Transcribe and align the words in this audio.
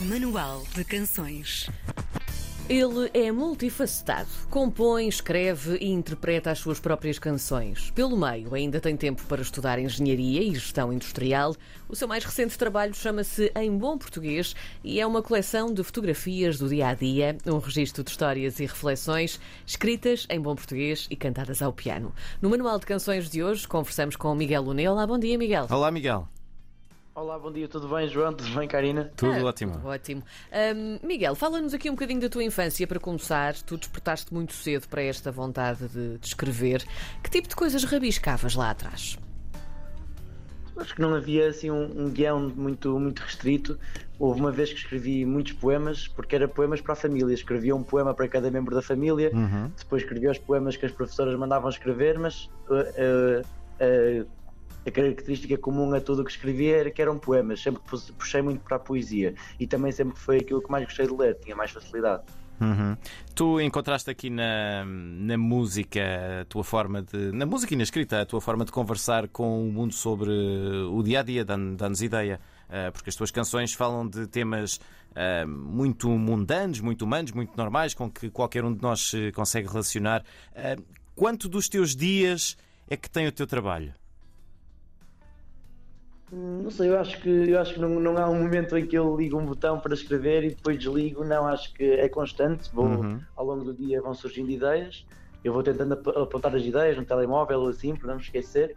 Manual 0.00 0.62
de 0.76 0.84
Canções. 0.84 1.68
Ele 2.68 3.10
é 3.12 3.32
multifacetado. 3.32 4.28
Compõe, 4.48 5.08
escreve 5.08 5.76
e 5.78 5.90
interpreta 5.90 6.52
as 6.52 6.60
suas 6.60 6.78
próprias 6.78 7.18
canções. 7.18 7.90
Pelo 7.90 8.16
meio, 8.16 8.54
ainda 8.54 8.80
tem 8.80 8.96
tempo 8.96 9.24
para 9.24 9.42
estudar 9.42 9.76
engenharia 9.76 10.40
e 10.40 10.54
gestão 10.54 10.92
industrial. 10.92 11.56
O 11.88 11.96
seu 11.96 12.06
mais 12.06 12.24
recente 12.24 12.56
trabalho 12.56 12.94
chama-se 12.94 13.50
Em 13.56 13.76
Bom 13.76 13.98
Português 13.98 14.54
e 14.84 15.00
é 15.00 15.06
uma 15.06 15.20
coleção 15.20 15.74
de 15.74 15.82
fotografias 15.82 16.58
do 16.58 16.68
dia 16.68 16.90
a 16.90 16.94
dia, 16.94 17.36
um 17.44 17.58
registro 17.58 18.04
de 18.04 18.10
histórias 18.10 18.60
e 18.60 18.66
reflexões 18.66 19.40
escritas 19.66 20.28
em 20.30 20.40
bom 20.40 20.54
português 20.54 21.08
e 21.10 21.16
cantadas 21.16 21.60
ao 21.60 21.72
piano. 21.72 22.14
No 22.40 22.50
Manual 22.50 22.78
de 22.78 22.86
Canções 22.86 23.28
de 23.28 23.42
hoje, 23.42 23.66
conversamos 23.66 24.14
com 24.14 24.30
o 24.30 24.36
Miguel 24.36 24.62
Lune. 24.62 24.86
Olá, 24.86 25.04
bom 25.04 25.18
dia, 25.18 25.36
Miguel. 25.36 25.66
Olá, 25.68 25.90
Miguel. 25.90 26.28
Olá, 27.20 27.36
bom 27.36 27.50
dia, 27.50 27.66
tudo 27.66 27.88
bem, 27.88 28.06
João? 28.08 28.32
Tudo 28.32 28.54
bem, 28.56 28.68
Karina? 28.68 29.10
Tudo 29.16 29.32
Ah, 29.40 29.44
ótimo. 29.48 29.72
tudo 29.72 29.88
ótimo. 29.88 30.22
Ahm, 30.52 31.00
Miguel, 31.04 31.34
fala-nos 31.34 31.74
aqui 31.74 31.90
um 31.90 31.94
bocadinho 31.94 32.20
da 32.20 32.28
tua 32.28 32.44
infância 32.44 32.86
para 32.86 33.00
começar. 33.00 33.54
Tu 33.62 33.76
despertaste 33.76 34.32
muito 34.32 34.52
cedo 34.52 34.86
para 34.86 35.02
esta 35.02 35.32
vontade 35.32 35.88
de, 35.88 36.16
de 36.18 36.26
escrever. 36.28 36.84
Que 37.20 37.28
tipo 37.28 37.48
de 37.48 37.56
coisas 37.56 37.82
rabiscavas 37.82 38.54
lá 38.54 38.70
atrás? 38.70 39.18
Acho 40.76 40.94
que 40.94 41.00
não 41.02 41.12
havia 41.12 41.48
assim 41.48 41.72
um, 41.72 42.04
um 42.04 42.08
guião 42.08 42.52
muito, 42.54 42.96
muito 43.00 43.18
restrito. 43.18 43.76
Houve 44.16 44.38
uma 44.38 44.52
vez 44.52 44.70
que 44.72 44.78
escrevi 44.78 45.26
muitos 45.26 45.54
poemas, 45.54 46.06
porque 46.06 46.36
era 46.36 46.46
poemas 46.46 46.80
para 46.80 46.92
a 46.92 46.96
família. 46.96 47.34
Escrevia 47.34 47.74
um 47.74 47.82
poema 47.82 48.14
para 48.14 48.28
cada 48.28 48.48
membro 48.48 48.76
da 48.76 48.82
família, 48.82 49.32
Uhum. 49.34 49.72
depois 49.76 50.02
escrevia 50.04 50.30
os 50.30 50.38
poemas 50.38 50.76
que 50.76 50.86
as 50.86 50.92
professoras 50.92 51.36
mandavam 51.36 51.68
escrever, 51.68 52.16
mas 52.16 52.48
uh, 52.70 52.74
uh, 52.74 53.40
uh, 54.22 54.37
a 54.88 54.92
característica 54.92 55.56
comum 55.58 55.94
a 55.94 56.00
tudo 56.00 56.22
o 56.22 56.24
que 56.24 56.30
escrevia 56.30 56.76
era 56.78 56.90
que 56.90 57.00
eram 57.00 57.18
poemas. 57.18 57.62
Sempre 57.62 57.82
puxei 58.16 58.42
muito 58.42 58.60
para 58.60 58.76
a 58.76 58.80
poesia 58.80 59.34
e 59.58 59.66
também 59.66 59.92
sempre 59.92 60.18
foi 60.18 60.38
aquilo 60.38 60.62
que 60.62 60.70
mais 60.70 60.84
gostei 60.84 61.06
de 61.06 61.14
ler, 61.14 61.34
tinha 61.36 61.56
mais 61.56 61.70
facilidade. 61.70 62.22
Uhum. 62.60 62.96
Tu 63.34 63.60
encontraste 63.60 64.10
aqui 64.10 64.28
na, 64.28 64.84
na 64.84 65.38
música 65.38 66.00
a 66.42 66.44
tua 66.44 66.64
forma 66.64 67.02
de. 67.02 67.30
Na 67.32 67.46
música 67.46 67.72
e 67.72 67.76
na 67.76 67.84
escrita, 67.84 68.20
a 68.20 68.26
tua 68.26 68.40
forma 68.40 68.64
de 68.64 68.72
conversar 68.72 69.28
com 69.28 69.68
o 69.68 69.72
mundo 69.72 69.94
sobre 69.94 70.30
o 70.30 71.00
dia 71.02 71.20
a 71.20 71.22
dia, 71.22 71.44
dá-nos 71.44 72.02
ideia. 72.02 72.40
Ah, 72.68 72.90
porque 72.92 73.08
as 73.10 73.16
tuas 73.16 73.30
canções 73.30 73.72
falam 73.72 74.06
de 74.06 74.26
temas 74.26 74.80
ah, 75.14 75.46
muito 75.46 76.08
mundanos, 76.10 76.80
muito 76.80 77.02
humanos, 77.02 77.30
muito 77.32 77.56
normais, 77.56 77.94
com 77.94 78.10
que 78.10 78.28
qualquer 78.28 78.64
um 78.64 78.74
de 78.74 78.82
nós 78.82 79.10
se 79.10 79.30
consegue 79.32 79.68
relacionar. 79.68 80.24
Ah, 80.54 80.76
quanto 81.14 81.48
dos 81.48 81.68
teus 81.68 81.94
dias 81.94 82.56
é 82.88 82.96
que 82.96 83.08
tem 83.08 83.26
o 83.26 83.32
teu 83.32 83.46
trabalho? 83.46 83.94
Não 86.30 86.70
sei, 86.70 86.90
eu 86.90 86.98
acho 86.98 87.20
que, 87.22 87.28
eu 87.28 87.58
acho 87.58 87.74
que 87.74 87.80
não, 87.80 87.88
não 88.00 88.18
há 88.18 88.28
um 88.28 88.42
momento 88.42 88.76
em 88.76 88.86
que 88.86 88.96
eu 88.96 89.16
ligo 89.16 89.38
um 89.38 89.46
botão 89.46 89.80
para 89.80 89.94
escrever 89.94 90.44
e 90.44 90.50
depois 90.50 90.78
desligo. 90.78 91.24
Não, 91.24 91.46
acho 91.46 91.72
que 91.72 91.84
é 91.84 92.08
constante. 92.08 92.68
Vou, 92.72 92.86
Uhum. 92.86 93.20
Ao 93.36 93.46
longo 93.46 93.64
do 93.64 93.74
dia 93.74 94.02
vão 94.02 94.12
surgindo 94.14 94.50
ideias. 94.50 95.06
Eu 95.42 95.52
vou 95.52 95.62
tentando 95.62 95.94
ap- 95.94 96.08
apontar 96.08 96.54
as 96.54 96.62
ideias 96.64 96.96
no 96.96 97.04
telemóvel 97.04 97.60
ou 97.60 97.68
assim, 97.68 97.94
para 97.96 98.08
não 98.08 98.16
me 98.16 98.20
esquecer. 98.22 98.76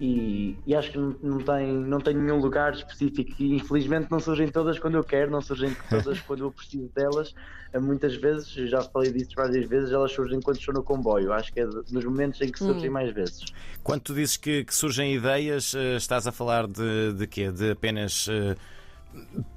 E, 0.00 0.56
e 0.66 0.74
acho 0.74 0.92
que 0.92 0.98
não, 0.98 1.38
tem, 1.44 1.66
não 1.74 2.00
tem 2.00 2.14
nenhum 2.16 2.38
lugar 2.40 2.72
específico. 2.72 3.30
E 3.38 3.56
infelizmente 3.56 4.10
não 4.10 4.18
surgem 4.18 4.48
todas 4.48 4.78
quando 4.78 4.94
eu 4.96 5.04
quero, 5.04 5.30
não 5.30 5.42
surgem 5.42 5.76
todas 5.90 6.18
quando 6.26 6.44
eu 6.44 6.50
preciso 6.50 6.90
delas. 6.94 7.34
Eh, 7.72 7.78
Muitas 7.78 8.16
vezes, 8.16 8.56
eu 8.56 8.66
já 8.66 8.80
falei 8.82 9.12
disso 9.12 9.32
várias 9.36 9.68
vezes, 9.68 9.92
elas 9.92 10.10
surgem 10.12 10.40
quando 10.40 10.56
estou 10.58 10.72
no 10.72 10.82
comboio. 10.82 11.32
Acho 11.34 11.52
que 11.52 11.60
é 11.60 11.66
nos 11.66 12.04
momentos 12.04 12.40
em 12.40 12.50
que 12.50 12.58
surgem 12.58 12.88
Hum. 12.88 12.94
mais 12.94 13.12
vezes. 13.12 13.44
Quando 13.82 14.00
tu 14.00 14.14
dizes 14.14 14.38
que, 14.38 14.64
que 14.64 14.74
surgem 14.74 15.14
ideias, 15.14 15.74
eh, 15.74 15.96
estás 15.96 16.26
a 16.26 16.32
falar 16.32 16.66
de, 16.66 17.12
de 17.12 17.26
quê? 17.26 17.52
De 17.52 17.72
apenas 17.72 18.26
eh, 18.30 18.56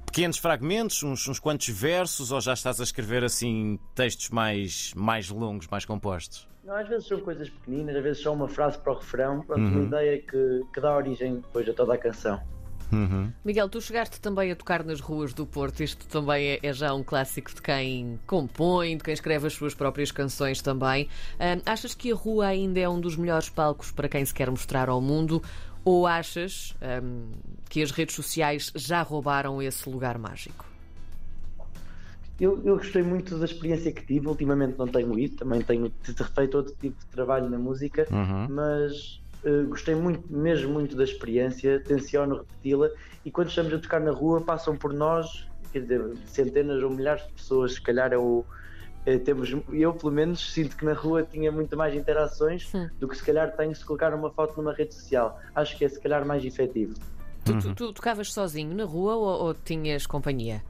pequenos 0.04 0.36
fragmentos, 0.36 1.02
uns, 1.02 1.26
uns 1.26 1.38
quantos 1.38 1.68
versos, 1.70 2.30
ou 2.32 2.40
já 2.40 2.52
estás 2.52 2.80
a 2.80 2.84
escrever 2.84 3.24
assim 3.24 3.78
textos 3.94 4.28
mais, 4.28 4.92
mais 4.94 5.30
longos, 5.30 5.66
mais 5.70 5.86
compostos? 5.86 6.46
Não, 6.64 6.74
às 6.74 6.88
vezes 6.88 7.06
são 7.06 7.20
coisas 7.20 7.48
pequeninas, 7.50 7.94
às 7.96 8.02
vezes 8.02 8.22
só 8.22 8.32
uma 8.32 8.48
frase 8.48 8.78
para 8.78 8.92
o 8.92 8.96
refrão, 8.96 9.42
pronto, 9.42 9.60
Uhum. 9.60 9.70
uma 9.80 9.82
ideia 9.84 10.18
que, 10.18 10.60
que 10.72 10.80
dá 10.80 10.96
origem 10.96 11.36
depois 11.36 11.68
a 11.68 11.74
toda 11.74 11.94
a 11.94 11.98
canção. 11.98 12.40
Uhum. 12.92 13.32
Miguel, 13.44 13.68
tu 13.68 13.80
chegaste 13.80 14.20
também 14.20 14.52
a 14.52 14.56
tocar 14.56 14.84
nas 14.84 15.00
ruas 15.00 15.34
do 15.34 15.44
Porto. 15.46 15.82
Isto 15.82 16.06
também 16.06 16.52
é, 16.52 16.60
é 16.62 16.72
já 16.72 16.94
um 16.94 17.02
clássico 17.02 17.52
de 17.52 17.60
quem 17.60 18.20
compõe, 18.26 18.96
de 18.96 19.02
quem 19.02 19.12
escreve 19.12 19.46
as 19.46 19.52
suas 19.52 19.74
próprias 19.74 20.12
canções 20.12 20.62
também. 20.62 21.08
Ahm, 21.38 21.60
achas 21.66 21.94
que 21.94 22.12
a 22.12 22.14
rua 22.14 22.46
ainda 22.46 22.78
é 22.78 22.88
um 22.88 23.00
dos 23.00 23.16
melhores 23.16 23.48
palcos 23.48 23.90
para 23.90 24.08
quem 24.08 24.24
se 24.24 24.32
quer 24.32 24.48
mostrar 24.50 24.88
ao 24.88 25.00
mundo? 25.00 25.42
Ou 25.84 26.06
achas 26.06 26.74
ahm, 26.80 27.32
que 27.68 27.82
as 27.82 27.90
redes 27.90 28.14
sociais 28.14 28.70
já 28.74 29.02
roubaram 29.02 29.60
esse 29.60 29.88
lugar 29.88 30.16
mágico? 30.18 30.64
Eu, 32.40 32.60
eu 32.64 32.76
gostei 32.76 33.02
muito 33.02 33.38
da 33.38 33.44
experiência 33.44 33.92
que 33.92 34.04
tive, 34.04 34.26
ultimamente 34.26 34.76
não 34.78 34.88
tenho 34.88 35.16
ido, 35.18 35.36
também 35.36 35.60
tenho 35.62 35.92
feito 36.34 36.56
outro 36.56 36.74
tipo 36.80 36.98
de 36.98 37.06
trabalho 37.06 37.48
na 37.48 37.58
música, 37.58 38.06
Uhum. 38.10 38.48
mas 38.48 39.20
eh, 39.44 39.62
gostei 39.68 39.94
muito, 39.94 40.24
mesmo 40.32 40.72
muito 40.72 40.96
da 40.96 41.04
experiência, 41.04 41.78
tenciono 41.80 42.38
repeti-la 42.38 42.90
e 43.24 43.30
quando 43.30 43.48
estamos 43.50 43.72
a 43.72 43.78
tocar 43.78 44.00
na 44.00 44.10
rua 44.10 44.40
passam 44.40 44.76
por 44.76 44.92
nós, 44.92 45.46
quer 45.72 45.82
dizer, 45.82 46.12
centenas 46.26 46.82
ou 46.82 46.90
milhares 46.90 47.24
de 47.26 47.32
pessoas, 47.34 47.74
se 47.74 47.80
calhar 47.82 48.12
é 48.12 48.18
o. 48.18 48.44
eh, 49.06 49.18
temos, 49.18 49.54
eu 49.72 49.92
pelo 49.94 50.10
menos 50.12 50.52
sinto 50.52 50.76
que 50.76 50.84
na 50.84 50.92
rua 50.94 51.22
tinha 51.22 51.52
muito 51.52 51.76
mais 51.76 51.94
interações 51.94 52.68
Sim. 52.68 52.88
do 52.98 53.06
que 53.06 53.16
se 53.16 53.22
calhar 53.22 53.54
tenho 53.56 53.74
se 53.76 53.84
colocar 53.84 54.12
uma 54.12 54.30
foto 54.32 54.56
numa 54.56 54.72
rede 54.72 54.92
social. 54.94 55.38
Acho 55.54 55.78
que 55.78 55.84
é 55.84 55.88
se 55.88 56.00
calhar 56.00 56.26
mais 56.26 56.44
efetivo. 56.44 56.94
Tu, 57.44 57.58
tu- 57.60 57.74
tu 57.74 57.92
tocavas 57.92 58.32
sozinho 58.32 58.74
na 58.74 58.84
rua 58.84 59.14
ou, 59.14 59.46
ou 59.46 59.54
tinhas 59.54 60.04
companhia? 60.06 60.62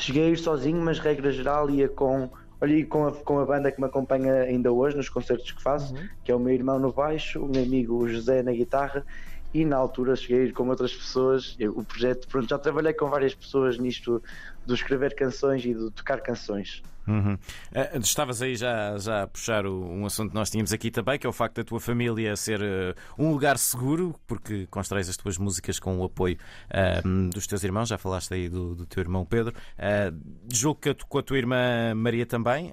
Cheguei 0.00 0.24
a 0.24 0.28
ir 0.30 0.38
sozinho, 0.38 0.80
mas 0.82 0.98
regra 0.98 1.30
geral 1.30 1.68
ia 1.70 1.88
com, 1.88 2.30
olha, 2.60 2.86
com, 2.86 3.06
a, 3.06 3.12
com 3.12 3.38
a 3.38 3.46
banda 3.46 3.70
que 3.70 3.80
me 3.80 3.86
acompanha 3.86 4.32
ainda 4.42 4.72
hoje 4.72 4.96
nos 4.96 5.08
concertos 5.08 5.52
que 5.52 5.62
faço, 5.62 5.92
que 6.24 6.32
é 6.32 6.34
o 6.34 6.40
meu 6.40 6.54
irmão 6.54 6.78
no 6.78 6.92
baixo, 6.92 7.44
o 7.44 7.48
meu 7.48 7.62
amigo 7.62 8.08
José 8.08 8.42
na 8.42 8.52
guitarra, 8.52 9.04
e 9.52 9.64
na 9.64 9.76
altura 9.76 10.14
cheguei 10.16 10.42
a 10.42 10.44
ir 10.46 10.52
com 10.52 10.68
outras 10.68 10.94
pessoas. 10.94 11.54
Eu- 11.58 11.72
o 11.76 11.84
projeto, 11.84 12.26
pronto, 12.28 12.48
já 12.48 12.58
trabalhei 12.58 12.94
com 12.94 13.10
várias 13.10 13.34
pessoas 13.34 13.78
nisto 13.78 14.22
do 14.70 14.74
escrever 14.74 15.14
canções 15.14 15.64
e 15.64 15.74
do 15.74 15.90
tocar 15.90 16.20
canções. 16.20 16.82
Uhum. 17.08 17.36
Eh, 17.74 17.98
estavas 17.98 18.40
aí 18.40 18.54
já, 18.54 18.96
já 18.98 19.22
a 19.22 19.26
puxar 19.26 19.66
o- 19.66 19.84
um 19.90 20.06
assunto 20.06 20.28
que 20.30 20.34
nós 20.34 20.48
tínhamos 20.48 20.72
aqui 20.72 20.90
também, 20.92 21.18
que 21.18 21.26
é 21.26 21.30
o 21.30 21.32
facto 21.32 21.56
da 21.56 21.64
tua 21.64 21.80
família 21.80 22.36
ser 22.36 22.60
eh, 22.62 22.94
um 23.18 23.30
lugar 23.32 23.58
seguro, 23.58 24.14
porque 24.28 24.66
constróis 24.70 25.08
as 25.08 25.16
tuas 25.16 25.36
músicas 25.36 25.80
com 25.80 25.98
o 25.98 26.04
apoio 26.04 26.36
ah, 26.70 27.00
dos 27.32 27.46
teus 27.48 27.64
irmãos, 27.64 27.88
já 27.88 27.98
falaste 27.98 28.32
aí 28.34 28.48
do, 28.48 28.74
do 28.76 28.86
teu 28.86 29.00
irmão 29.00 29.24
Pedro. 29.24 29.52
Julgo 30.52 30.80
que 30.80 30.94
com 31.08 31.18
a 31.18 31.22
tua 31.22 31.38
irmã 31.38 31.94
Maria 31.96 32.26
também. 32.26 32.72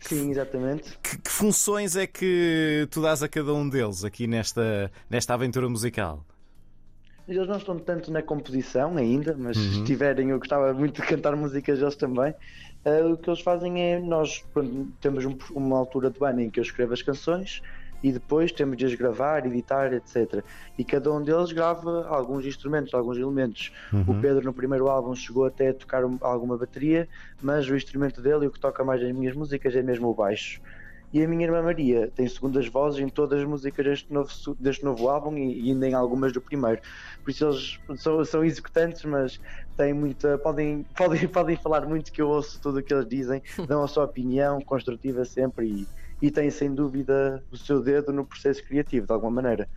Sim, 0.00 0.30
exatamente. 0.30 0.98
que, 1.02 1.18
que 1.18 1.30
funções 1.30 1.96
é 1.96 2.06
que 2.06 2.86
tu 2.90 3.02
dás 3.02 3.22
a 3.22 3.28
cada 3.28 3.52
um 3.52 3.68
deles 3.68 4.04
aqui 4.04 4.26
nesta, 4.26 4.90
nesta 5.10 5.34
aventura 5.34 5.68
musical? 5.68 6.24
Eles 7.26 7.48
não 7.48 7.56
estão 7.56 7.78
tanto 7.78 8.12
na 8.12 8.22
composição 8.22 8.96
ainda, 8.96 9.34
mas 9.38 9.56
se 9.56 9.80
estiverem, 9.80 10.30
eu 10.30 10.38
gostava 10.38 10.74
muito 10.74 11.00
de 11.00 11.08
cantar 11.08 11.34
músicas 11.34 11.78
deles 11.78 11.96
também. 11.96 12.34
Ah, 12.84 13.06
o 13.06 13.16
que 13.16 13.30
eles 13.30 13.40
fazem 13.40 13.80
é, 13.80 13.98
nós 13.98 14.44
pronto, 14.52 14.88
temos 15.00 15.24
um- 15.24 15.36
uma 15.52 15.78
altura 15.78 16.10
do 16.10 16.22
ano 16.24 16.40
em 16.42 16.50
que 16.50 16.60
eu 16.60 16.62
escrevo 16.62 16.92
as 16.92 17.00
canções 17.00 17.62
e 18.02 18.12
depois 18.12 18.52
temos 18.52 18.76
de 18.76 18.84
as 18.84 18.94
gravar, 18.94 19.46
editar, 19.46 19.94
etc. 19.94 20.44
E 20.76 20.84
cada 20.84 21.10
um 21.10 21.22
deles 21.22 21.50
grava 21.52 22.06
alguns 22.08 22.44
instrumentos, 22.44 22.92
alguns 22.92 23.16
elementos. 23.16 23.72
O 24.06 24.20
Pedro 24.20 24.44
no 24.44 24.52
primeiro 24.52 24.88
álbum 24.88 25.14
chegou 25.14 25.46
até 25.46 25.68
a 25.70 25.74
tocar 25.74 26.04
um- 26.04 26.18
alguma 26.20 26.58
bateria, 26.58 27.08
mas 27.40 27.66
o 27.70 27.74
instrumento 27.74 28.20
dele 28.20 28.44
e 28.44 28.48
o 28.48 28.50
que 28.50 28.60
toca 28.60 28.84
mais 28.84 29.02
nas 29.02 29.12
minhas 29.12 29.34
músicas 29.34 29.74
é 29.74 29.82
mesmo 29.82 30.08
o 30.08 30.14
baixo. 30.14 30.60
E 31.14 31.22
a 31.22 31.28
minha 31.28 31.44
irmã 31.44 31.62
Maria 31.62 32.10
tem 32.16 32.26
segundas 32.28 32.66
vozes 32.66 32.98
em 32.98 33.08
todas 33.08 33.40
as 33.40 33.46
músicas 33.46 33.84
deste 33.86 34.12
novo, 34.12 34.28
deste 34.58 34.84
novo 34.84 35.08
álbum 35.08 35.36
e, 35.38 35.60
e 35.68 35.70
ainda 35.70 35.88
em 35.88 35.94
algumas 35.94 36.32
do 36.32 36.40
primeiro. 36.40 36.82
Por 37.22 37.30
isso 37.30 37.44
eles 37.46 37.78
são, 38.02 38.24
são 38.24 38.44
executantes, 38.44 39.04
mas 39.04 39.40
têm 39.76 39.94
muita. 39.94 40.36
Podem, 40.38 40.84
podem, 40.96 41.28
podem 41.28 41.56
falar 41.56 41.86
muito 41.86 42.10
que 42.10 42.20
eu 42.20 42.28
ouço 42.28 42.60
tudo 42.60 42.80
o 42.80 42.82
que 42.82 42.92
eles 42.92 43.08
dizem, 43.08 43.40
dão 43.68 43.84
a 43.84 43.86
sua 43.86 44.02
opinião 44.04 44.60
construtiva 44.60 45.24
sempre 45.24 45.66
e, 45.68 45.86
e 46.26 46.30
têm 46.32 46.50
sem 46.50 46.74
dúvida 46.74 47.44
o 47.52 47.56
seu 47.56 47.80
dedo 47.80 48.12
no 48.12 48.24
processo 48.26 48.64
criativo, 48.64 49.06
de 49.06 49.12
alguma 49.12 49.40
maneira. 49.40 49.68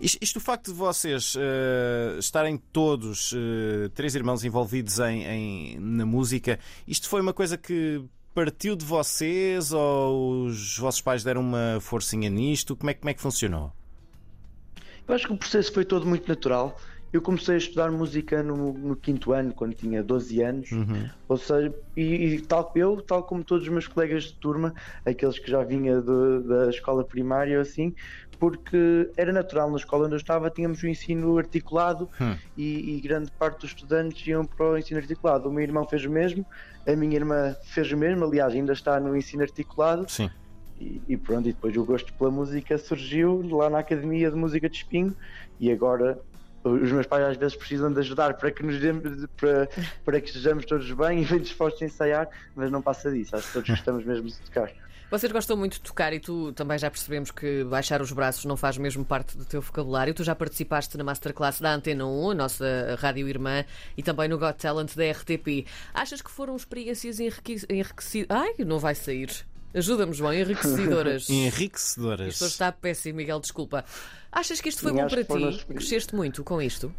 Isto, 0.00 0.18
isto 0.22 0.36
o 0.36 0.40
facto 0.40 0.66
de 0.70 0.78
vocês 0.78 1.34
eh, 1.36 2.16
estarem 2.20 2.56
todos, 2.72 3.34
eh, 3.34 3.88
três 3.94 4.14
irmãos 4.14 4.44
envolvidos 4.44 5.00
em, 5.00 5.24
em- 5.24 5.78
na 5.80 6.06
música, 6.06 6.58
isto 6.86 7.08
foi 7.08 7.20
uma 7.20 7.32
coisa 7.32 7.58
que 7.58 8.00
partiu 8.34 8.74
de 8.74 8.84
vocês 8.84 9.72
ou 9.72 10.46
os 10.46 10.78
vossos 10.78 11.00
pais 11.00 11.22
deram 11.22 11.40
uma 11.40 11.78
forcinha 11.80 12.28
nisto? 12.30 12.76
Como 12.76 12.90
é, 12.90 12.94
como 12.94 13.10
é 13.10 13.14
que 13.14 13.20
funcionou? 13.20 13.72
Eu 15.06 15.14
acho 15.14 15.26
que 15.26 15.32
o 15.32 15.36
processo 15.36 15.72
foi 15.72 15.84
todo 15.84 16.06
muito 16.06 16.28
natural. 16.28 16.78
Eu 17.12 17.20
comecei 17.20 17.56
a 17.56 17.58
estudar 17.58 17.90
música 17.90 18.42
no, 18.42 18.72
no 18.72 18.96
quinto 18.96 19.32
ano, 19.32 19.52
quando 19.52 19.74
tinha 19.74 20.02
12 20.02 20.42
anos. 20.42 20.70
Ou 21.28 21.36
seja, 21.36 21.74
e, 21.96 22.02
e 22.02 22.40
tal 22.40 22.72
eu, 22.74 23.02
tal 23.02 23.22
como 23.24 23.44
todos 23.44 23.64
os 23.64 23.68
meus 23.68 23.86
colegas 23.86 24.24
de 24.24 24.34
turma, 24.34 24.74
aqueles 25.04 25.38
que 25.38 25.50
já 25.50 25.62
vinha 25.62 26.00
da 26.00 26.70
escola 26.70 27.04
primária, 27.04 27.60
assim, 27.60 27.94
porque 28.42 29.08
era 29.16 29.32
natural 29.32 29.70
na 29.70 29.76
escola 29.76 30.06
onde 30.06 30.14
eu 30.14 30.18
estava, 30.18 30.50
tínhamos 30.50 30.82
o 30.82 30.88
ensino 30.88 31.38
articulado 31.38 32.08
hum. 32.20 32.34
e, 32.56 32.96
e, 32.96 33.00
grande 33.00 33.30
parte 33.30 33.60
dos 33.60 33.70
estudantes 33.70 34.26
iam 34.26 34.44
para 34.44 34.70
o 34.72 34.76
ensino 34.76 34.98
articulado. 34.98 35.48
O 35.48 35.52
meu 35.52 35.62
irmão 35.62 35.86
fez 35.86 36.04
o 36.04 36.10
mesmo, 36.10 36.44
a 36.84 36.96
minha 36.96 37.14
irmã 37.14 37.54
fez 37.62 37.92
o 37.92 37.96
mesmo, 37.96 38.24
aliás, 38.24 38.52
ainda 38.52 38.72
está 38.72 38.98
no 38.98 39.16
ensino 39.16 39.42
articulado. 39.42 40.06
Sim. 40.08 40.28
E, 40.80 41.00
e 41.10 41.16
pronto, 41.16 41.48
e 41.48 41.52
depois 41.52 41.76
o 41.76 41.84
gosto 41.84 42.12
pela 42.14 42.32
música 42.32 42.76
surgiu 42.78 43.42
lá 43.56 43.70
na 43.70 43.78
Academia 43.78 44.28
de 44.28 44.36
Música 44.36 44.68
de 44.68 44.78
Espinho 44.78 45.14
e 45.60 45.70
agora 45.70 46.18
os 46.64 46.92
meus 46.92 47.06
pais 47.06 47.24
às 47.24 47.36
vezes 47.36 47.56
precisam 47.56 47.92
de 47.92 48.00
ajudar 48.00 48.34
para 48.34 48.50
que 48.50 48.62
nos 48.62 48.76
para, 49.36 49.68
para 50.04 50.20
que 50.20 50.28
estejamos 50.28 50.64
todos 50.64 50.90
bem 50.92 51.22
e 51.22 51.26
bem 51.26 51.40
dispostos 51.40 51.82
a 51.82 51.86
ensaiar, 51.86 52.28
mas 52.54 52.70
não 52.70 52.82
passa 52.82 53.10
disso, 53.10 53.36
acho 53.36 53.46
que 53.46 53.52
todos 53.54 53.70
gostamos 53.70 54.04
mesmo 54.04 54.28
de 54.28 54.38
tocar. 54.40 54.70
Vocês 55.12 55.30
gostam 55.30 55.58
muito 55.58 55.74
de 55.74 55.82
tocar 55.82 56.14
e 56.14 56.18
tu 56.18 56.54
também 56.54 56.78
já 56.78 56.90
percebemos 56.90 57.30
que 57.30 57.64
baixar 57.64 58.00
os 58.00 58.10
braços 58.12 58.46
não 58.46 58.56
faz 58.56 58.78
mesmo 58.78 59.04
parte 59.04 59.36
do 59.36 59.44
teu 59.44 59.60
vocabulário. 59.60 60.14
Tu 60.14 60.24
já 60.24 60.34
participaste 60.34 60.96
na 60.96 61.04
Masterclass 61.04 61.60
da 61.60 61.74
Antena 61.74 62.06
1, 62.06 62.30
a 62.30 62.34
nossa 62.34 62.96
rádio 62.98 63.28
irmã, 63.28 63.62
e 63.94 64.02
também 64.02 64.26
no 64.26 64.38
Got 64.38 64.54
Talent 64.54 64.96
da 64.96 65.10
RTP. 65.10 65.66
Achas 65.92 66.22
que 66.22 66.30
foram 66.30 66.56
experiências 66.56 67.20
enriquecidas? 67.20 68.34
Ai, 68.34 68.54
não 68.64 68.78
vai 68.78 68.94
sair. 68.94 69.44
Ajuda-me, 69.74 70.12
João, 70.12 70.32
enriquecedoras. 70.32 71.28
enriquecedoras. 71.30 72.34
Isto 72.34 72.46
está 72.46 72.70
péssimo, 72.70 73.16
Miguel, 73.16 73.40
desculpa. 73.40 73.84
Achas 74.30 74.60
que 74.60 74.68
isto 74.68 74.82
foi 74.82 74.92
bom 74.92 75.06
para 75.06 75.24
ti? 75.24 75.64
Cresceste 75.66 76.14
muito 76.14 76.44
com 76.44 76.60
isto? 76.60 76.92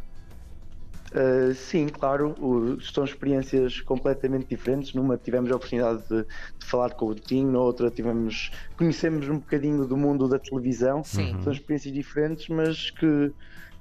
Uh, 1.14 1.54
sim, 1.54 1.86
claro, 1.86 2.34
o, 2.40 2.80
são 2.80 3.04
experiências 3.04 3.80
completamente 3.80 4.46
diferentes. 4.48 4.92
Numa 4.94 5.16
tivemos 5.16 5.50
a 5.52 5.56
oportunidade 5.56 6.02
de, 6.08 6.24
de 6.24 6.66
falar 6.66 6.90
com 6.90 7.06
o 7.06 7.14
Tim, 7.14 7.46
na 7.46 7.60
outra 7.60 7.88
tivemos 7.88 8.50
conhecemos 8.76 9.28
um 9.28 9.38
bocadinho 9.38 9.86
do 9.86 9.96
mundo 9.96 10.28
da 10.28 10.40
televisão. 10.40 11.04
Sim. 11.04 11.40
São 11.44 11.52
experiências 11.52 11.94
diferentes, 11.94 12.48
mas 12.48 12.90
que 12.90 13.32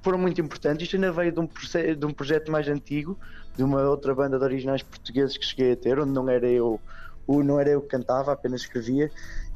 foram 0.03 0.19
muito 0.19 0.39
importantes. 0.39 0.83
Isto 0.83 0.97
ainda 0.97 1.11
veio 1.11 1.31
de 1.31 1.39
um, 1.39 1.49
de 1.97 2.05
um 2.05 2.13
projeto 2.13 2.51
mais 2.51 2.67
antigo, 2.67 3.17
de 3.57 3.63
uma 3.63 3.81
outra 3.81 4.13
banda 4.13 4.37
de 4.37 4.43
originais 4.43 4.83
portugueses 4.83 5.35
que 5.35 5.45
cheguei 5.45 5.71
a 5.71 5.75
ter, 5.75 5.97
onde 5.97 6.11
não 6.11 6.29
era 6.29 6.47
eu 6.47 6.79
o, 7.27 7.43
não 7.43 7.59
era 7.59 7.71
eu 7.71 7.81
que 7.81 7.87
cantava, 7.87 8.31
apenas 8.31 8.61
escrevia, 8.61 9.11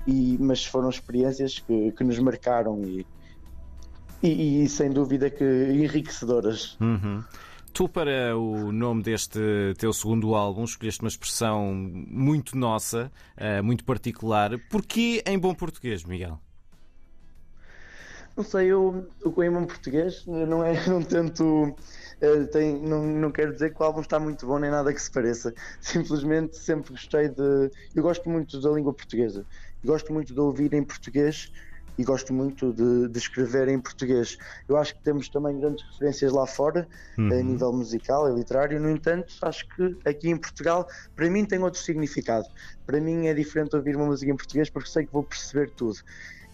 e, 0.05 0.37
mas 0.39 0.65
foram 0.65 0.89
experiências 0.89 1.59
que, 1.59 1.91
que 1.91 2.03
nos 2.03 2.17
marcaram 2.19 2.81
e, 2.83 3.05
e, 4.23 4.63
e, 4.63 4.69
sem 4.69 4.89
dúvida 4.89 5.29
que 5.29 5.43
enriquecedoras. 5.43 6.77
Uhum. 6.79 7.23
Tu, 7.73 7.87
para 7.87 8.35
o 8.35 8.71
nome 8.71 9.03
deste 9.03 9.39
teu 9.77 9.93
segundo 9.93 10.33
álbum, 10.33 10.63
escolheste 10.63 11.01
uma 11.01 11.09
expressão 11.09 11.71
muito 11.73 12.57
nossa, 12.57 13.11
uh, 13.37 13.63
muito 13.63 13.85
particular. 13.85 14.57
Porquê 14.69 15.21
em 15.27 15.37
bom 15.37 15.53
português, 15.53 16.03
Miguel? 16.03 16.39
Não 18.38 18.44
sei, 18.44 18.68
eu, 18.68 19.10
o 19.25 19.31
bom 19.31 19.66
português 19.66 20.24
não 20.28 20.63
é, 20.63 20.88
não 20.88 21.01
tento 21.01 21.75
Uh, 22.18 22.48
tem, 22.48 22.81
não, 22.81 23.06
não 23.06 23.31
quero 23.31 23.54
dizer 23.54 23.75
que 23.75 23.80
o 23.80 23.86
álbum 23.86 24.01
está 24.01 24.19
muito 24.19 24.48
bom 24.48 24.57
nem 24.57 24.72
nada 24.72 24.92
que 24.92 25.00
se 25.00 25.12
pareça. 25.12 25.54
Simplesmente 25.80 26.57
sempre 26.57 26.92
gostei 26.92 27.30
de. 27.30 27.69
Eu 27.95 28.01
gosto 28.01 28.28
muito 28.28 28.60
da 28.60 28.72
língua 28.72 28.92
portuguesa. 28.92 29.45
Gosto 29.86 30.12
muito 30.12 30.34
de 30.34 30.39
ouvir 30.39 30.74
em 30.74 30.84
português 30.84 31.51
e 31.95 32.04
gosto 32.04 32.34
muito 32.34 32.74
de, 32.74 33.07
de, 33.07 33.18
escrever 33.18 33.68
em 33.68 33.80
português. 33.80 34.38
Eu 34.68 34.78
acho 34.78 34.95
que 34.95 35.04
temos 35.04 35.30
também 35.30 35.60
grandes 35.60 35.84
referências 35.92 36.31
lá 36.31 36.45
fora, 36.45 36.88
uhum. 37.18 37.31
a 37.31 37.44
nível 37.44 37.74
musical 37.74 38.31
e 38.31 38.36
literário. 38.36 38.80
No 38.80 38.89
entanto, 38.89 39.34
acho 39.42 39.68
que 39.69 39.98
aqui 40.06 40.30
em 40.30 40.38
Portugal, 40.38 40.88
para 41.16 41.30
mim, 41.30 41.45
tem 41.45 41.60
outro 41.60 41.80
significado. 41.80 42.48
Para 42.86 43.00
mim 43.00 43.28
é 43.28 43.34
diferente 43.34 43.75
ouvir 43.75 43.95
uma 43.95 44.07
música 44.07 44.31
em 44.31 44.36
português 44.36 44.69
porque 44.69 44.89
sei 44.89 45.06
que 45.06 45.13
vou 45.13 45.24
perceber 45.24 45.69
tudo. 45.72 46.00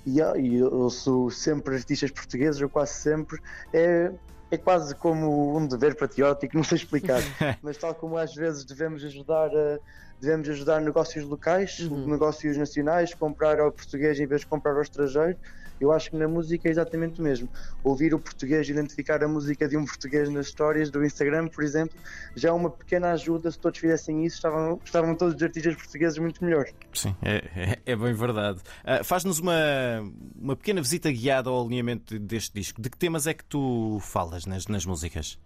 E, 0.06 0.20
e 0.20 0.56
eu 0.56 0.90
sou 0.90 1.30
sempre 1.30 1.76
artistas 1.76 2.12
portugueses, 2.12 2.62
ou 2.62 2.70
quase 2.70 2.94
sempre. 2.94 3.40
É, 3.74 4.12
é 4.52 4.58
quase 4.58 4.94
como 4.96 5.58
um 5.58 5.68
dever 5.68 5.96
patriótico, 5.96 6.56
não 6.58 6.64
sei 6.64 6.78
explicar, 6.78 7.22
mas 7.62 7.78
tal 7.78 7.96
como 7.96 8.18
às 8.18 8.34
vezes 8.36 8.64
devemos 8.64 9.04
ajudar 9.04 9.50
a, 9.50 9.80
devemos 10.20 10.50
ajudar 10.50 10.82
negócios 10.82 11.26
locais, 11.26 11.80
uhum. 11.80 12.08
negócios 12.08 12.58
nacionais, 12.58 13.14
comprar 13.14 13.60
ao 13.60 13.72
português 13.72 14.20
em 14.20 14.26
vez 14.26 14.42
de 14.42 14.48
comprar 14.48 14.76
ao 14.76 14.82
estrangeiro. 14.82 15.38
Eu 15.80 15.92
acho 15.92 16.12
que 16.12 16.16
na 16.16 16.28
música 16.28 16.70
é 16.70 16.72
exatamente 16.72 17.20
o 17.20 17.24
mesmo. 17.24 17.50
Ouvir 17.84 18.14
o 18.14 18.20
português, 18.20 18.70
identificar 18.70 19.22
a 19.24 19.28
música 19.28 19.68
de 19.68 19.76
um 19.76 19.84
português 19.84 20.30
nas 20.30 20.48
histórias 20.48 20.90
do 20.90 21.04
Instagram, 21.04 21.48
por 21.50 21.64
exemplo, 21.64 21.98
já 22.36 22.50
é 22.50 22.52
uma 22.52 22.70
pequena 22.70 23.12
ajuda. 23.12 23.52
Se 23.52 23.60
todos 23.60 23.80
fizessem 23.80 24.26
isso, 24.26 24.38
estavam, 24.38 24.80
estavam 24.86 25.16
todos 25.16 25.36
os 25.36 25.44
artistas 25.44 25.76
portugueses 25.76 26.18
muito 26.20 26.44
melhores. 26.44 26.74
Sim, 26.94 27.16
é, 27.22 27.36
é, 27.56 27.80
é 27.86 27.96
bem 27.96 28.14
verdade. 28.14 28.60
Uh, 28.86 29.04
Faz-nos 29.04 29.40
uma, 29.40 29.54
uma 30.40 30.56
pequena 30.56 30.82
visita 30.82 31.12
guiada 31.12 31.50
ao 31.50 31.66
alinhamento 31.66 32.18
deste 32.18 32.54
disco. 32.54 32.82
De 32.82 32.90
que 32.90 32.98
temas 32.98 33.28
é 33.28 33.34
que 33.34 33.44
tu 33.44 34.00
falas 34.00 34.46
nas, 34.46 34.68
nas 34.68 34.86
músicas? 34.86 35.38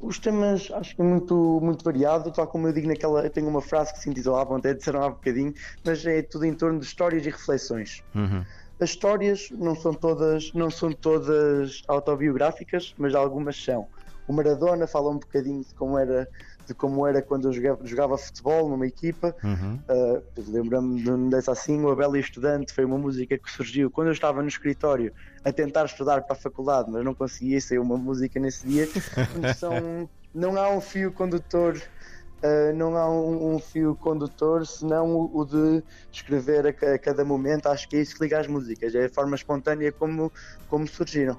Os 0.00 0.18
temas 0.18 0.70
acho 0.72 0.94
que 0.94 1.02
é 1.02 1.04
muito, 1.04 1.60
muito 1.60 1.84
variado, 1.84 2.30
tal 2.30 2.46
como 2.46 2.68
eu 2.68 2.72
digo 2.72 2.86
naquela. 2.86 3.24
Eu 3.24 3.30
tenho 3.30 3.48
uma 3.48 3.60
frase 3.60 3.92
que 3.92 3.98
se 3.98 4.08
intitulava, 4.08 4.56
até 4.56 4.72
disseram 4.72 5.02
há 5.02 5.10
bocadinho, 5.10 5.52
mas 5.84 6.04
é 6.06 6.22
tudo 6.22 6.44
em 6.44 6.54
torno 6.54 6.78
de 6.78 6.86
histórias 6.86 7.26
e 7.26 7.30
reflexões. 7.30 8.02
Uhum. 8.14 8.44
As 8.80 8.90
histórias 8.90 9.48
não 9.50 9.74
são 9.74 9.92
todas, 9.92 10.52
não 10.52 10.70
são 10.70 10.92
todas 10.92 11.82
autobiográficas, 11.88 12.94
mas 12.96 13.12
algumas 13.12 13.56
são. 13.62 13.88
O 14.28 14.32
Maradona 14.32 14.86
fala 14.86 15.10
um 15.10 15.18
bocadinho 15.18 15.64
de 15.64 15.74
como 15.74 15.98
era, 15.98 16.28
de 16.68 16.74
como 16.74 17.06
era 17.06 17.22
quando 17.22 17.48
eu 17.48 17.52
jogava, 17.52 17.86
jogava 17.86 18.18
futebol 18.18 18.68
numa 18.68 18.86
equipa. 18.86 19.34
Uhum. 19.42 19.80
Uh, 19.88 20.22
Lembro-me 20.48 21.02
de 21.02 21.30
dessa 21.30 21.52
assim, 21.52 21.82
o 21.82 21.90
Abel 21.90 22.14
Estudante 22.16 22.72
foi 22.72 22.84
uma 22.84 22.98
música 22.98 23.36
que 23.36 23.50
surgiu 23.50 23.90
quando 23.90 24.08
eu 24.08 24.12
estava 24.12 24.42
no 24.42 24.48
escritório 24.48 25.12
a 25.44 25.52
tentar 25.52 25.86
estudar 25.86 26.22
para 26.22 26.36
a 26.36 26.38
faculdade, 26.38 26.90
mas 26.90 27.04
não 27.04 27.14
conseguia 27.14 27.60
sair 27.60 27.78
uma 27.78 27.96
música 27.96 28.38
nesse 28.38 28.66
dia. 28.66 28.86
são, 29.56 30.08
não 30.34 30.56
há 30.56 30.70
um 30.70 30.80
fio 30.80 31.10
condutor 31.10 31.80
Uh, 32.38 32.72
não 32.72 32.96
há 32.96 33.10
um, 33.10 33.56
um, 33.56 33.58
fio 33.58 33.96
condutor 33.96 34.64
senão 34.64 35.10
o, 35.12 35.40
o 35.40 35.44
de 35.44 35.82
escrever 36.12 36.66
a, 36.66 36.94
a, 36.94 36.96
cada 36.96 37.24
momento. 37.24 37.66
Acho 37.66 37.88
que 37.88 37.96
é 37.96 38.00
isso 38.00 38.14
que 38.14 38.22
liga 38.22 38.38
as 38.38 38.46
músicas, 38.46 38.94
é 38.94 39.06
a 39.06 39.10
forma 39.10 39.34
espontânea 39.34 39.90
como, 39.90 40.32
como 40.68 40.86
surgiram. 40.86 41.36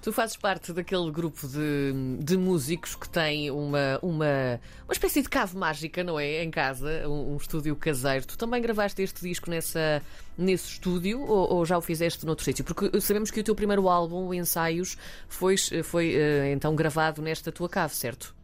Tu 0.00 0.12
fazes 0.12 0.36
parte 0.36 0.72
daquele 0.72 1.10
grupo 1.10 1.46
de, 1.46 1.92
de 2.18 2.36
músicos 2.36 2.94
que 2.94 3.08
tem 3.08 3.50
uma, 3.50 3.98
uma, 4.02 4.60
uma 4.84 4.92
espécie 4.92 5.22
de 5.22 5.28
cave 5.28 5.56
mágica, 5.56 6.02
não 6.02 6.18
é? 6.18 6.42
Em 6.42 6.50
casa, 6.50 7.08
um, 7.08 7.34
um 7.34 7.36
estúdio 7.36 7.76
caseiro. 7.76 8.26
Tu 8.26 8.36
também 8.36 8.60
gravaste 8.60 9.02
este 9.02 9.20
disco 9.22 9.50
nessa, 9.50 10.02
nesse 10.36 10.72
estúdio 10.72 11.20
ou, 11.20 11.54
ou, 11.54 11.66
já 11.66 11.78
o 11.78 11.80
fizeste 11.80 12.26
noutro 12.26 12.44
sítio? 12.44 12.64
Porque 12.64 13.00
sabemos 13.00 13.30
que 13.30 13.40
o 13.40 13.44
teu 13.44 13.54
primeiro 13.54 13.88
álbum, 13.88 14.32
Ensaios, 14.34 14.96
foi, 15.28 15.56
foi 15.84 16.16
uh, 16.16 16.46
então 16.52 16.74
gravado 16.74 17.22
nesta 17.22 17.52
tua 17.52 17.68
cave, 17.68 17.94
certo? 17.94 18.34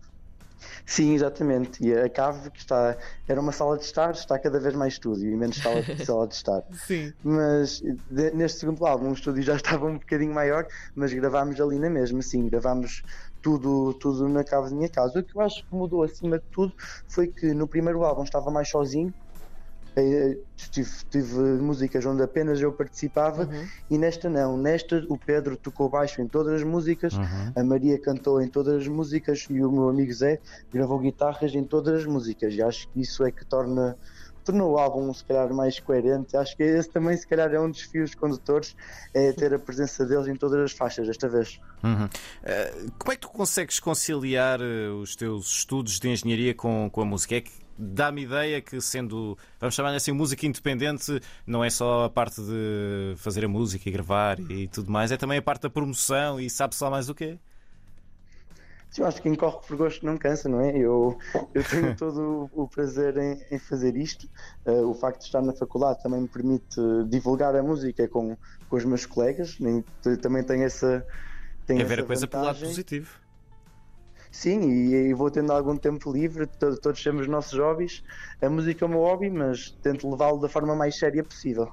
Sim, 0.86 1.14
exatamente. 1.14 1.84
E 1.84 1.94
a 1.94 2.08
cave 2.08 2.50
que 2.50 2.58
está 2.58 2.96
era 3.26 3.40
uma 3.40 3.52
sala 3.52 3.76
de 3.76 3.84
estar, 3.84 4.12
está 4.12 4.38
cada 4.38 4.58
vez 4.58 4.74
mais 4.74 4.94
estúdio 4.94 5.30
e 5.30 5.36
menos 5.36 5.56
sala, 5.56 5.82
sala 6.04 6.26
de 6.26 6.34
estar. 6.34 6.62
Sim. 6.72 7.12
Mas 7.22 7.80
de, 8.10 8.30
neste 8.32 8.60
segundo 8.60 8.84
álbum 8.86 9.10
o 9.10 9.12
estúdio 9.12 9.42
já 9.42 9.56
estava 9.56 9.86
um 9.86 9.98
bocadinho 9.98 10.32
maior, 10.32 10.66
mas 10.94 11.12
gravámos 11.12 11.60
ali 11.60 11.78
na 11.78 11.90
mesma, 11.90 12.22
sim, 12.22 12.48
gravámos 12.48 13.02
tudo, 13.42 13.94
tudo 13.94 14.28
na 14.28 14.44
cave 14.44 14.70
da 14.70 14.76
minha 14.76 14.88
casa. 14.88 15.20
O 15.20 15.24
que 15.24 15.36
eu 15.36 15.40
acho 15.42 15.64
que 15.66 15.74
mudou 15.74 16.02
acima 16.02 16.38
de 16.38 16.44
tudo 16.50 16.72
foi 17.08 17.28
que 17.28 17.54
no 17.54 17.68
primeiro 17.68 18.02
álbum 18.04 18.24
estava 18.24 18.50
mais 18.50 18.68
sozinho 18.68 19.14
tive, 20.70 20.90
tive, 21.10 21.38
músicas 21.60 22.04
onde 22.06 22.22
apenas 22.22 22.60
eu 22.60 22.72
participava 22.72 23.44
uhum. 23.44 23.66
e 23.90 23.98
nesta 23.98 24.28
não. 24.28 24.56
Nesta 24.56 25.04
o 25.08 25.18
Pedro 25.18 25.56
tocou 25.56 25.88
baixo 25.88 26.20
em 26.20 26.28
todas 26.28 26.54
as 26.54 26.62
músicas, 26.62 27.14
uhum. 27.14 27.52
a 27.54 27.64
Maria 27.64 27.98
cantou 27.98 28.40
em 28.40 28.48
todas 28.48 28.82
as 28.82 28.88
músicas 28.88 29.46
e 29.50 29.62
o 29.62 29.70
meu 29.70 29.88
amigo 29.88 30.12
Zé 30.12 30.40
gravou 30.72 30.98
guitarras 30.98 31.54
em 31.54 31.64
todas 31.64 32.00
as 32.00 32.06
músicas. 32.06 32.54
E 32.54 32.62
acho 32.62 32.88
que 32.88 33.00
isso 33.00 33.24
é 33.24 33.30
que 33.30 33.44
torna 33.44 33.96
tornou 34.48 34.72
o 34.72 34.78
álbum 34.78 35.12
se 35.12 35.22
calhar 35.24 35.52
mais 35.52 35.78
coerente. 35.78 36.36
Acho 36.36 36.56
que 36.56 36.62
esse 36.62 36.88
também 36.88 37.14
se 37.16 37.26
calhar 37.26 37.52
é 37.52 37.60
um 37.60 37.70
dos 37.70 37.82
fios 37.82 38.14
condutores, 38.14 38.74
é 39.12 39.32
ter 39.32 39.52
a 39.52 39.58
presença 39.58 40.06
deles 40.06 40.26
em 40.26 40.34
todas 40.34 40.58
as 40.60 40.72
faixas 40.72 41.06
desta 41.06 41.28
vez. 41.28 41.60
Uhum. 41.84 42.06
Uh, 42.06 42.92
como 42.98 43.12
é 43.12 43.16
que 43.16 43.20
tu 43.20 43.28
consegues 43.28 43.78
conciliar 43.78 44.60
uh, 44.60 45.00
os 45.02 45.14
teus 45.14 45.48
estudos 45.58 46.00
de 46.00 46.08
engenharia 46.08 46.54
com, 46.54 46.88
com 46.90 47.02
a 47.02 47.04
música? 47.04 47.36
É 47.36 47.40
que 47.42 47.52
dá-me 47.78 48.22
ideia 48.22 48.60
que, 48.60 48.80
sendo, 48.80 49.38
vamos 49.60 49.74
chamar 49.74 49.94
assim, 49.94 50.12
música 50.12 50.46
independente, 50.46 51.20
não 51.46 51.64
é 51.64 51.70
só 51.70 52.04
a 52.04 52.10
parte 52.10 52.40
de 52.40 53.14
fazer 53.16 53.44
a 53.44 53.48
música 53.48 53.88
e 53.88 53.92
gravar 53.92 54.38
e 54.40 54.66
tudo 54.68 54.90
mais, 54.90 55.12
é 55.12 55.16
também 55.16 55.38
a 55.38 55.42
parte 55.42 55.62
da 55.62 55.70
promoção 55.70 56.40
e 56.40 56.50
sabe-se 56.50 56.82
lá 56.82 56.90
mais 56.90 57.08
o 57.08 57.14
quê? 57.14 57.38
Sim, 58.90 59.02
eu 59.02 59.06
acho 59.06 59.18
que 59.18 59.24
quem 59.24 59.34
corre 59.34 59.58
por 59.66 59.76
gosto 59.76 60.04
não 60.04 60.16
cansa, 60.16 60.48
não 60.48 60.60
é? 60.60 60.76
Eu, 60.76 61.18
eu 61.54 61.62
tenho 61.62 61.94
todo 61.96 62.50
o 62.52 62.66
prazer 62.66 63.16
em, 63.18 63.38
em 63.50 63.58
fazer 63.58 63.94
isto. 63.96 64.28
Uh, 64.66 64.88
o 64.88 64.94
facto 64.94 65.20
de 65.20 65.26
estar 65.26 65.42
na 65.42 65.52
faculdade 65.52 66.02
também 66.02 66.22
me 66.22 66.28
permite 66.28 66.80
divulgar 67.06 67.54
a 67.54 67.62
música 67.62 68.08
com, 68.08 68.36
com 68.68 68.76
os 68.76 68.84
meus 68.84 69.04
colegas. 69.04 69.58
Também 70.22 70.42
tem 70.42 70.64
essa. 70.64 71.06
Tem 71.66 71.80
é 71.80 71.84
ver 71.84 72.00
a 72.00 72.04
coisa 72.04 72.26
pelo 72.26 72.44
lado 72.44 72.60
positivo. 72.60 73.27
Sim, 74.40 74.60
e, 74.70 75.10
e, 75.10 75.14
vou 75.14 75.30
tendo 75.30 75.52
algum 75.52 75.76
tempo 75.76 76.12
livre, 76.12 76.46
todos, 76.80 77.02
temos 77.02 77.26
nossos 77.28 77.58
hobbies. 77.58 78.00
A 78.40 78.48
música 78.48 78.84
é 78.84 78.86
o 78.86 78.88
meu 78.90 79.00
hobby, 79.00 79.30
mas 79.30 79.72
tento 79.82 80.08
levá-lo 80.10 80.38
da 80.40 80.48
forma 80.48 80.74
mais 80.76 80.96
séria 80.98 81.24
possível. 81.24 81.68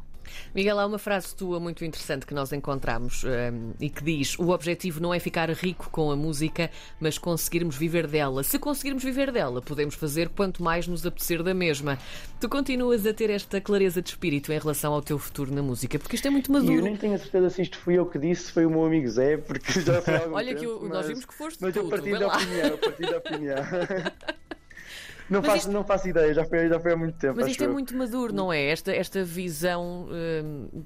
Miguel, 0.54 0.80
há 0.80 0.86
uma 0.86 0.98
frase 0.98 1.36
tua 1.36 1.60
muito 1.60 1.84
interessante 1.84 2.26
que 2.26 2.34
nós 2.34 2.52
encontramos 2.52 3.24
um, 3.24 3.74
e 3.80 3.90
que 3.90 4.04
diz: 4.04 4.38
O 4.40 4.50
objetivo 4.50 5.00
não 5.00 5.14
é 5.14 5.20
ficar 5.20 5.50
rico 5.50 5.90
com 5.90 6.12
a 6.12 6.16
música, 6.16 6.70
mas 7.00 7.18
conseguirmos 7.18 7.76
viver 7.76 8.08
dela. 8.08 8.44
Se 8.44 8.60
conseguirmos 8.60 9.04
viver 9.04 9.32
dela, 9.32 9.62
podemos 9.62 9.96
fazer 9.96 10.30
quanto 10.30 10.64
mais 10.64 10.88
nos 10.88 11.06
apetecer 11.06 11.44
da 11.44 11.54
mesma. 11.54 11.98
Tu 12.40 12.50
continuas 12.50 13.06
a 13.06 13.14
ter 13.14 13.30
esta 13.30 13.60
clareza 13.60 14.02
de 14.02 14.10
espírito 14.10 14.52
em 14.52 14.60
relação 14.60 14.94
ao 14.94 15.02
teu 15.02 15.18
futuro 15.18 15.54
na 15.54 15.62
música, 15.62 15.98
porque 16.00 16.16
isto 16.16 16.28
é 16.28 16.32
muito 16.32 16.52
maduro. 16.52 16.74
E 16.74 16.78
eu 16.78 16.84
nem 16.84 16.98
tenho 16.98 17.16
a 17.16 17.18
certeza 17.18 17.50
se 17.50 17.62
isto 17.62 17.78
fui 17.78 17.98
eu 17.98 18.06
que 18.06 18.20
disse, 18.20 18.52
foi 18.52 18.66
o 18.66 18.70
meu 18.70 18.86
amigo 18.86 19.08
Zé, 19.10 19.38
porque 19.38 19.80
já 19.82 20.02
foi 20.02 20.16
algum 20.16 20.36
Olha 20.36 20.48
tempo, 20.48 20.60
que 20.60 20.66
eu, 20.66 20.80
mas, 20.82 20.92
nós 20.92 21.08
vimos 21.08 21.26
que 21.26 21.34
foste 21.34 21.62
Mas 21.62 21.74
tu, 21.74 21.80
eu 21.80 21.90
tu, 21.90 21.90
da 21.90 22.28
opinião, 22.28 22.68
eu 22.68 22.78
parti 22.78 23.02
da 23.02 23.18
opinião. 23.18 23.56
Não 25.30 25.40
Mas 25.42 25.48
faço, 25.48 25.58
isto- 25.58 25.72
não 25.72 25.84
faço 25.84 26.08
ideia, 26.08 26.34
já 26.34 26.46
foi, 26.46 26.70
já 26.70 26.80
foi 26.80 26.94
há 26.94 26.98
muito 26.98 27.18
tempo. 27.18 27.36
Mas 27.38 27.48
isto 27.48 27.64
é 27.64 27.68
eu. 27.68 27.74
muito 27.74 27.96
maduro, 27.98 28.32
não 28.34 28.54
é? 28.54 28.66
Esta, 28.66 28.92
esta 28.94 29.24
visão 29.24 30.08
hum, 30.10 30.84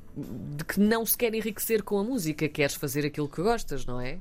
de 0.55 0.63
que 0.63 0.79
não 0.79 1.05
se 1.05 1.17
quer 1.17 1.34
enriquecer 1.34 1.84
com 1.84 2.00
a 2.00 2.03
música, 2.03 2.48
queres 2.48 2.75
fazer 2.75 3.05
aquilo 3.05 3.27
que 3.27 3.41
gostas, 3.41 3.86
não 3.86 4.00
é? 4.00 4.17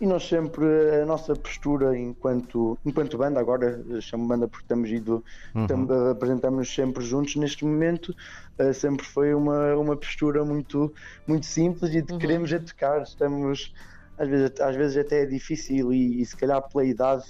E 0.00 0.06
nós 0.06 0.26
sempre, 0.26 0.64
a 1.00 1.06
nossa 1.06 1.34
postura 1.36 1.96
enquanto, 1.96 2.76
enquanto 2.84 3.16
banda, 3.16 3.38
agora 3.38 3.84
chamo 4.00 4.26
banda 4.26 4.48
porque 4.48 4.64
estamos 4.64 4.90
ido, 4.90 5.24
eh, 5.54 6.10
apresentamos 6.10 6.74
sempre 6.74 7.04
juntos 7.04 7.36
neste 7.36 7.64
momento, 7.64 8.14
eh, 8.58 8.72
sempre 8.72 9.06
foi 9.06 9.32
uma, 9.32 9.76
uma 9.76 9.96
postura 9.96 10.44
muito, 10.44 10.92
muito 11.26 11.46
simples 11.46 11.94
e 11.94 12.02
de 12.02 12.18
queremos 12.18 12.52
é 12.52 12.58
tocar, 12.58 13.02
estamos, 13.02 13.72
às 14.18 14.28
vezes, 14.28 14.60
às 14.60 14.74
vezes 14.74 14.96
até 14.96 15.22
é 15.22 15.26
difícil 15.26 15.92
e, 15.92 16.20
e 16.20 16.26
se 16.26 16.36
calhar 16.36 16.60
pela 16.68 16.84
idade 16.84 17.24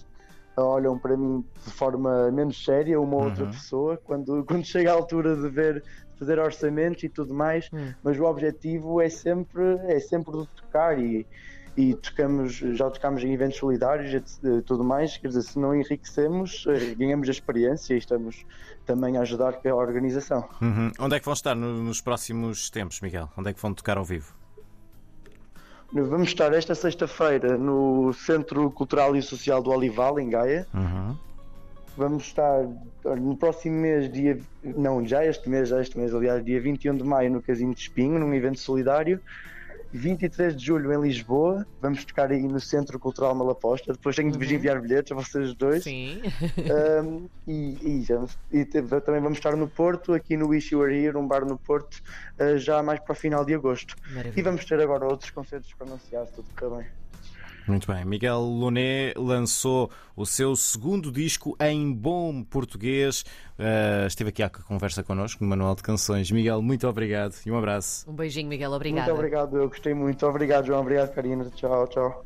olham 0.56 0.98
para 0.98 1.16
mim 1.16 1.44
de 1.64 1.70
forma 1.72 2.30
menos 2.30 2.62
séria 2.64 3.00
uma 3.00 3.16
ou 3.16 3.24
outra 3.24 3.46
pessoa 3.46 3.96
quando, 3.96 4.44
quando 4.46 4.64
chega 4.64 4.90
a 4.90 4.94
altura 4.94 5.34
de 5.36 5.48
ver 5.48 5.82
fazer 6.18 6.38
orçamentos 6.38 7.02
e 7.02 7.08
tudo 7.08 7.34
mais, 7.34 7.68
Hum. 7.72 7.92
mas 8.02 8.18
o 8.18 8.24
objetivo 8.24 9.00
é 9.00 9.08
sempre 9.08 9.62
é 9.88 9.98
sempre 9.98 10.32
de 10.38 10.46
tocar 10.48 10.96
e, 10.98 11.26
e 11.76 11.94
tocamos, 11.94 12.52
já 12.54 12.88
tocamos 12.90 13.24
em 13.24 13.32
eventos 13.32 13.56
solidários 13.58 14.38
e 14.44 14.62
tudo 14.62 14.84
mais, 14.84 15.16
quer 15.16 15.28
dizer, 15.28 15.42
se 15.42 15.58
não 15.58 15.74
enriquecemos, 15.74 16.64
eh, 16.68 16.94
ganhamos 16.94 17.28
a 17.28 17.32
experiência 17.32 17.94
e 17.94 17.98
estamos 17.98 18.44
também 18.86 19.16
a 19.16 19.22
ajudar 19.22 19.58
a 19.64 19.74
organização. 19.74 20.46
Uhum. 20.60 20.92
Onde 21.00 21.16
é 21.16 21.18
que 21.18 21.24
vão 21.24 21.34
estar 21.34 21.54
no- 21.56 21.82
nos 21.82 22.00
próximos 22.00 22.68
tempos, 22.70 23.00
Miguel? 23.00 23.28
Onde 23.36 23.50
é 23.50 23.52
que 23.54 23.60
vão 23.60 23.72
tocar 23.74 23.96
ao 23.96 24.04
vivo? 24.04 24.32
Vamos 25.92 26.28
estar 26.28 26.54
esta 26.54 26.74
sexta-feira 26.74 27.58
no 27.58 28.14
Centro 28.14 28.70
Cultural 28.70 29.14
e 29.14 29.20
Social 29.20 29.62
do 29.62 29.70
Olival, 29.70 30.18
em 30.18 30.30
Gaia. 30.30 30.66
Uhum. 30.72 31.14
Vamos 31.98 32.24
estar 32.24 32.66
no 33.04 33.36
próximo 33.36 33.76
mês, 33.76 34.10
dia. 34.10 34.38
Não, 34.64 35.06
já 35.06 35.22
este 35.26 35.50
mês, 35.50 35.68
já 35.68 35.82
este 35.82 35.98
mês, 35.98 36.14
aliás, 36.14 36.42
dia 36.42 36.58
21 36.58 36.96
de 36.96 37.04
maio, 37.04 37.30
no 37.30 37.42
Casino 37.42 37.74
de 37.74 37.80
Espinho, 37.80 38.18
num 38.18 38.32
evento 38.32 38.58
solidário. 38.58 39.20
23 39.92 40.56
de 40.56 40.64
julho 40.64 40.92
em 40.92 41.00
Lisboa, 41.00 41.66
vamos 41.80 42.04
tocar 42.04 42.30
aí 42.30 42.42
no 42.42 42.58
Centro 42.60 42.98
Cultural 42.98 43.34
Malaposta. 43.34 43.92
Depois 43.92 44.16
tenho 44.16 44.32
de 44.32 44.38
vos 44.38 44.50
enviar 44.50 44.80
bilhetes 44.80 45.12
a 45.12 45.14
vocês 45.14 45.54
dois. 45.54 45.84
Sim. 45.84 46.20
Um, 47.02 47.28
e, 47.46 47.78
e 48.00 48.02
já- 48.02 48.24
e 48.50 48.64
também 48.64 49.20
vamos 49.20 49.38
estar 49.38 49.54
no 49.56 49.68
Porto, 49.68 50.12
aqui 50.14 50.36
no 50.36 50.48
Wish 50.48 50.72
You 50.74 50.80
Were 50.80 50.94
Here, 50.96 51.16
um 51.16 51.26
bar 51.26 51.44
no 51.44 51.58
Porto, 51.58 52.00
uh, 52.40 52.56
já 52.58 52.82
mais 52.82 53.00
para 53.00 53.12
o 53.12 53.14
final 53.16 53.44
de 53.44 53.54
agosto. 53.54 53.94
Maravilha. 54.10 54.32
E 54.38 54.42
vamos 54.42 54.64
ter 54.64 54.80
agora 54.80 55.04
outros 55.06 55.30
concertos 55.30 55.72
para 55.74 55.86
anunciar, 55.86 56.26
se 56.26 56.32
tudo 56.34 56.46
correr 56.58 56.76
bem. 56.82 56.86
Muito 57.66 57.86
bem. 57.86 58.04
Miguel 58.04 58.40
Loné 58.40 59.12
lançou 59.16 59.90
o 60.16 60.26
seu 60.26 60.56
segundo 60.56 61.12
disco 61.12 61.56
em 61.60 61.92
bom 61.92 62.42
português. 62.42 63.24
Uh, 63.58 64.06
esteve 64.06 64.30
aqui 64.30 64.42
à 64.42 64.50
conversa 64.50 65.02
connosco 65.02 65.42
no 65.44 65.50
Manual 65.50 65.74
de 65.74 65.82
Canções. 65.82 66.30
Miguel, 66.30 66.60
muito 66.60 66.86
obrigado 66.88 67.34
e 67.46 67.50
um 67.50 67.56
abraço. 67.56 68.08
Um 68.10 68.14
beijinho, 68.14 68.48
Miguel. 68.48 68.72
Obrigada. 68.72 69.06
Muito 69.06 69.18
obrigado, 69.18 69.56
eu 69.56 69.68
gostei 69.68 69.94
muito. 69.94 70.26
Obrigado, 70.26 70.66
João. 70.66 70.80
Obrigado, 70.80 71.14
Karina. 71.14 71.44
Tchau, 71.50 71.86
tchau. 71.88 72.24